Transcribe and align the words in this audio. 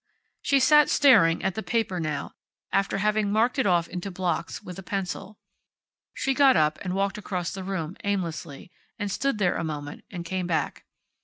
She 0.41 0.59
sat 0.59 0.89
staring 0.89 1.43
at 1.43 1.53
the 1.53 1.61
paper 1.61 1.99
now, 1.99 2.31
after 2.71 2.97
having 2.97 3.31
marked 3.31 3.59
it 3.59 3.67
off 3.67 3.87
into 3.87 4.09
blocks, 4.09 4.63
with 4.63 4.79
a 4.79 4.81
pencil. 4.81 5.37
She 6.15 6.33
got 6.33 6.57
up, 6.57 6.79
and 6.81 6.95
walked 6.95 7.19
across 7.19 7.51
the 7.53 7.63
room, 7.63 7.95
aimlessly, 8.03 8.71
and 8.97 9.11
stood 9.11 9.37
there 9.37 9.57
a 9.57 9.63
moment, 9.63 10.03
and 10.09 10.25
came 10.25 10.47
back. 10.47 10.85